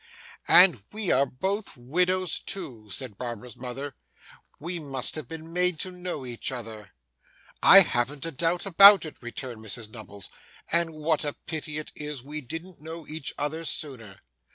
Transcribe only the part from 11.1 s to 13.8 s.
a pity it is we didn't know each other